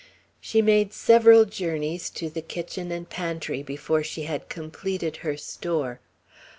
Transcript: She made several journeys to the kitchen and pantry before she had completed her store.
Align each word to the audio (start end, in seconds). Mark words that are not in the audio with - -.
She 0.39 0.63
made 0.63 0.93
several 0.93 1.45
journeys 1.45 2.09
to 2.09 2.27
the 2.31 2.41
kitchen 2.41 2.91
and 2.91 3.07
pantry 3.07 3.61
before 3.61 4.01
she 4.01 4.23
had 4.23 4.49
completed 4.49 5.17
her 5.17 5.37
store. 5.37 5.99